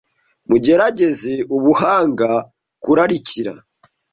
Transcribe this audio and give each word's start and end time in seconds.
mugerageze 0.49 1.33
ubuhanga 1.55 2.29
kurarikira 2.83 3.53